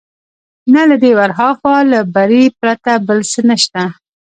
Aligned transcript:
نه 0.73 0.81
له 0.89 0.95
دې 1.03 1.11
ورهاخوا، 1.19 1.77
له 1.91 1.99
بري 2.15 2.43
پرته 2.59 2.91
بل 3.07 3.19
څه 3.31 3.41
نشته. 3.49 3.83